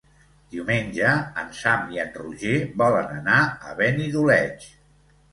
Diumenge 0.53 1.09
en 1.41 1.51
Sam 1.57 1.91
i 1.95 1.99
en 2.03 2.09
Roger 2.21 2.53
volen 2.83 3.11
anar 3.17 3.35
a 3.67 3.75
Benidoleig. 3.83 4.65